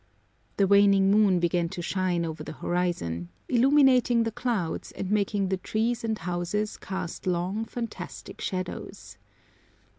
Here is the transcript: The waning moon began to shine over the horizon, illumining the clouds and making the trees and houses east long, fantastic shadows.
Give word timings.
The 0.57 0.65
waning 0.65 1.11
moon 1.11 1.39
began 1.39 1.69
to 1.69 1.81
shine 1.83 2.25
over 2.25 2.43
the 2.43 2.53
horizon, 2.53 3.29
illumining 3.47 4.23
the 4.23 4.31
clouds 4.31 4.91
and 4.93 5.11
making 5.11 5.49
the 5.49 5.57
trees 5.57 6.03
and 6.03 6.17
houses 6.17 6.79
east 6.81 7.27
long, 7.27 7.65
fantastic 7.65 8.41
shadows. 8.41 9.19